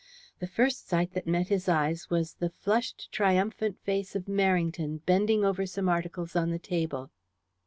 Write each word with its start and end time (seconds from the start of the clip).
The 0.39 0.47
first 0.47 0.87
sight 0.89 1.11
that 1.13 1.27
met 1.27 1.49
his 1.49 1.69
eye 1.69 1.93
was 2.09 2.33
the 2.33 2.49
flushed 2.49 3.09
triumphant 3.11 3.77
face 3.77 4.15
of 4.15 4.25
Merrington 4.25 5.05
bending 5.05 5.45
over 5.45 5.67
some 5.67 5.87
articles 5.87 6.35
on 6.35 6.49
the 6.49 6.57
table. 6.57 7.11